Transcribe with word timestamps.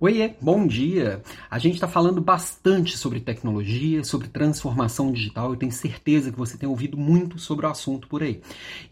Oiê, 0.00 0.32
bom 0.40 0.64
dia! 0.64 1.20
A 1.50 1.58
gente 1.58 1.74
está 1.74 1.88
falando 1.88 2.20
bastante 2.20 2.96
sobre 2.96 3.18
tecnologia, 3.18 4.04
sobre 4.04 4.28
transformação 4.28 5.10
digital. 5.10 5.50
Eu 5.50 5.56
tenho 5.56 5.72
certeza 5.72 6.30
que 6.30 6.38
você 6.38 6.56
tem 6.56 6.68
ouvido 6.68 6.96
muito 6.96 7.36
sobre 7.36 7.66
o 7.66 7.68
assunto 7.68 8.06
por 8.06 8.22
aí. 8.22 8.40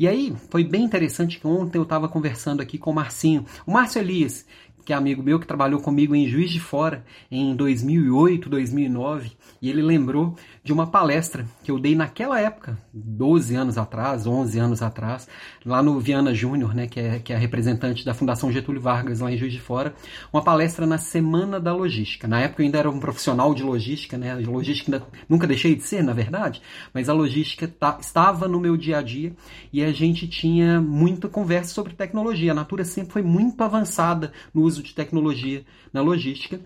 E 0.00 0.08
aí, 0.08 0.34
foi 0.50 0.64
bem 0.64 0.82
interessante 0.82 1.38
que 1.38 1.46
ontem 1.46 1.78
eu 1.78 1.84
estava 1.84 2.08
conversando 2.08 2.60
aqui 2.60 2.76
com 2.76 2.90
o 2.90 2.94
Marcinho, 2.94 3.46
o 3.64 3.70
Márcio 3.70 4.00
Elias, 4.00 4.44
que 4.86 4.92
é 4.92 4.96
amigo 4.96 5.20
meu 5.20 5.40
que 5.40 5.48
trabalhou 5.48 5.80
comigo 5.80 6.14
em 6.14 6.28
Juiz 6.28 6.48
de 6.48 6.60
Fora 6.60 7.04
em 7.28 7.56
2008, 7.56 8.48
2009, 8.48 9.32
e 9.60 9.68
ele 9.68 9.82
lembrou 9.82 10.36
de 10.62 10.72
uma 10.72 10.86
palestra 10.86 11.44
que 11.64 11.72
eu 11.72 11.78
dei 11.78 11.96
naquela 11.96 12.40
época, 12.40 12.78
12 12.94 13.56
anos 13.56 13.76
atrás, 13.76 14.28
11 14.28 14.58
anos 14.60 14.82
atrás, 14.82 15.28
lá 15.64 15.82
no 15.82 15.98
Viana 15.98 16.32
Júnior, 16.32 16.72
né, 16.72 16.86
que 16.86 17.00
é, 17.00 17.18
que 17.18 17.32
é 17.32 17.36
representante 17.36 18.04
da 18.04 18.14
Fundação 18.14 18.52
Getúlio 18.52 18.80
Vargas 18.80 19.18
lá 19.18 19.32
em 19.32 19.36
Juiz 19.36 19.52
de 19.52 19.60
Fora, 19.60 19.92
uma 20.32 20.40
palestra 20.40 20.86
na 20.86 20.98
Semana 20.98 21.58
da 21.58 21.74
Logística. 21.74 22.28
Na 22.28 22.40
época 22.40 22.62
eu 22.62 22.66
ainda 22.66 22.78
era 22.78 22.88
um 22.88 23.00
profissional 23.00 23.52
de 23.54 23.64
logística, 23.64 24.16
né, 24.16 24.36
de 24.36 24.46
logística 24.46 24.92
ainda, 24.92 25.04
nunca 25.28 25.48
deixei 25.48 25.74
de 25.74 25.82
ser, 25.82 26.04
na 26.04 26.12
verdade, 26.12 26.62
mas 26.94 27.08
a 27.08 27.12
logística 27.12 27.66
tá, 27.66 27.98
estava 28.00 28.46
no 28.46 28.60
meu 28.60 28.76
dia 28.76 28.98
a 28.98 29.02
dia 29.02 29.34
e 29.72 29.82
a 29.82 29.90
gente 29.90 30.28
tinha 30.28 30.80
muita 30.80 31.28
conversa 31.28 31.74
sobre 31.74 31.92
tecnologia. 31.92 32.52
A 32.52 32.54
Natura 32.54 32.84
sempre 32.84 33.12
foi 33.12 33.22
muito 33.22 33.60
avançada 33.64 34.32
no 34.54 34.62
uso 34.62 34.75
de 34.82 34.94
tecnologia 34.94 35.64
na 35.92 36.00
logística 36.00 36.60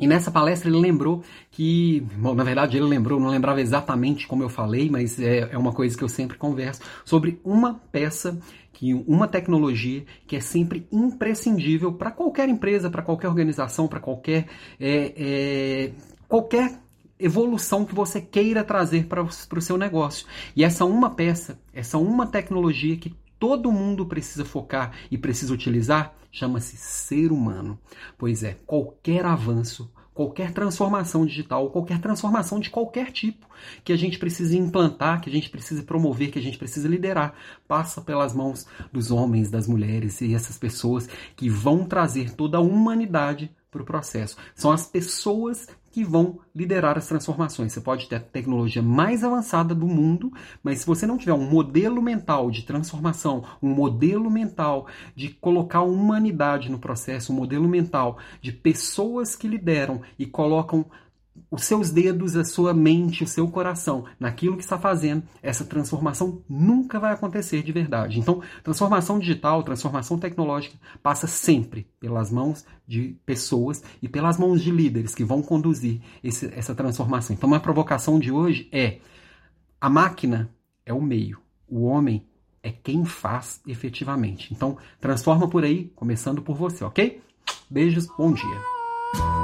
e 0.00 0.06
nessa 0.06 0.30
palestra 0.30 0.70
ele 0.70 0.78
lembrou 0.78 1.24
que, 1.50 2.06
bom, 2.16 2.34
na 2.34 2.44
verdade 2.44 2.76
ele 2.76 2.86
lembrou, 2.86 3.18
não 3.18 3.28
lembrava 3.28 3.60
exatamente 3.60 4.28
como 4.28 4.44
eu 4.44 4.48
falei, 4.48 4.88
mas 4.88 5.18
é, 5.18 5.48
é 5.50 5.58
uma 5.58 5.72
coisa 5.72 5.96
que 5.96 6.04
eu 6.04 6.08
sempre 6.08 6.38
converso, 6.38 6.80
sobre 7.04 7.40
uma 7.42 7.74
peça, 7.74 8.38
que 8.72 8.94
uma 8.94 9.26
tecnologia 9.26 10.04
que 10.26 10.36
é 10.36 10.40
sempre 10.40 10.86
imprescindível 10.92 11.92
para 11.92 12.12
qualquer 12.12 12.48
empresa, 12.48 12.88
para 12.88 13.02
qualquer 13.02 13.26
organização, 13.26 13.88
para 13.88 13.98
qualquer, 13.98 14.46
é, 14.78 15.12
é, 15.16 15.92
qualquer 16.28 16.78
evolução 17.18 17.84
que 17.84 17.92
você 17.92 18.20
queira 18.20 18.62
trazer 18.62 19.06
para 19.06 19.22
o 19.24 19.60
seu 19.60 19.76
negócio. 19.76 20.28
E 20.54 20.62
essa 20.62 20.84
uma 20.84 21.10
peça, 21.10 21.60
essa 21.72 21.98
uma 21.98 22.24
tecnologia 22.24 22.96
que 22.96 23.12
todo 23.38 23.72
mundo 23.72 24.06
precisa 24.06 24.44
focar 24.44 24.92
e 25.10 25.18
precisa 25.18 25.52
utilizar 25.52 26.14
chama-se 26.30 26.76
ser 26.76 27.32
humano. 27.32 27.78
Pois 28.16 28.42
é, 28.42 28.56
qualquer 28.66 29.24
avanço, 29.24 29.90
qualquer 30.12 30.52
transformação 30.52 31.24
digital, 31.24 31.70
qualquer 31.70 32.00
transformação 32.00 32.60
de 32.60 32.70
qualquer 32.70 33.12
tipo 33.12 33.46
que 33.84 33.92
a 33.92 33.96
gente 33.96 34.18
precisa 34.18 34.56
implantar, 34.56 35.20
que 35.20 35.30
a 35.30 35.32
gente 35.32 35.50
precisa 35.50 35.82
promover, 35.82 36.30
que 36.30 36.38
a 36.38 36.42
gente 36.42 36.58
precisa 36.58 36.88
liderar, 36.88 37.34
passa 37.66 38.00
pelas 38.00 38.34
mãos 38.34 38.66
dos 38.92 39.10
homens, 39.10 39.50
das 39.50 39.66
mulheres 39.66 40.20
e 40.20 40.34
essas 40.34 40.58
pessoas 40.58 41.08
que 41.36 41.48
vão 41.48 41.84
trazer 41.84 42.34
toda 42.34 42.58
a 42.58 42.60
humanidade 42.60 43.50
para 43.70 43.82
o 43.82 43.86
processo. 43.86 44.36
São 44.54 44.70
as 44.70 44.86
pessoas 44.86 45.68
que 45.98 46.04
vão 46.04 46.38
liderar 46.54 46.96
as 46.96 47.08
transformações. 47.08 47.72
Você 47.72 47.80
pode 47.80 48.08
ter 48.08 48.14
a 48.14 48.20
tecnologia 48.20 48.80
mais 48.80 49.24
avançada 49.24 49.74
do 49.74 49.88
mundo, 49.88 50.32
mas 50.62 50.78
se 50.78 50.86
você 50.86 51.04
não 51.08 51.18
tiver 51.18 51.32
um 51.32 51.50
modelo 51.50 52.00
mental 52.00 52.52
de 52.52 52.62
transformação, 52.62 53.42
um 53.60 53.70
modelo 53.70 54.30
mental 54.30 54.86
de 55.16 55.28
colocar 55.28 55.78
a 55.80 55.82
humanidade 55.82 56.70
no 56.70 56.78
processo, 56.78 57.32
um 57.32 57.36
modelo 57.36 57.68
mental 57.68 58.18
de 58.40 58.52
pessoas 58.52 59.34
que 59.34 59.48
lideram 59.48 60.00
e 60.16 60.24
colocam 60.24 60.86
os 61.50 61.64
seus 61.64 61.90
dedos, 61.90 62.36
a 62.36 62.44
sua 62.44 62.72
mente, 62.74 63.24
o 63.24 63.26
seu 63.26 63.48
coração 63.48 64.04
naquilo 64.18 64.56
que 64.56 64.62
está 64.62 64.78
fazendo, 64.78 65.22
essa 65.42 65.64
transformação 65.64 66.42
nunca 66.48 66.98
vai 66.98 67.12
acontecer 67.12 67.62
de 67.62 67.72
verdade. 67.72 68.18
Então, 68.18 68.42
transformação 68.62 69.18
digital, 69.18 69.62
transformação 69.62 70.18
tecnológica 70.18 70.76
passa 71.02 71.26
sempre 71.26 71.86
pelas 72.00 72.30
mãos 72.30 72.64
de 72.86 73.16
pessoas 73.24 73.82
e 74.02 74.08
pelas 74.08 74.38
mãos 74.38 74.62
de 74.62 74.70
líderes 74.70 75.14
que 75.14 75.24
vão 75.24 75.42
conduzir 75.42 76.00
esse, 76.22 76.46
essa 76.54 76.74
transformação. 76.74 77.34
Então, 77.34 77.52
a 77.54 77.60
provocação 77.60 78.18
de 78.18 78.30
hoje 78.30 78.68
é: 78.72 78.98
a 79.80 79.88
máquina 79.88 80.50
é 80.84 80.92
o 80.92 81.02
meio, 81.02 81.38
o 81.68 81.84
homem 81.84 82.26
é 82.62 82.70
quem 82.70 83.04
faz 83.04 83.60
efetivamente. 83.66 84.52
Então, 84.52 84.76
transforma 85.00 85.48
por 85.48 85.64
aí, 85.64 85.92
começando 85.94 86.42
por 86.42 86.56
você, 86.56 86.84
ok? 86.84 87.20
Beijos, 87.70 88.06
bom 88.16 88.32
dia. 88.32 89.37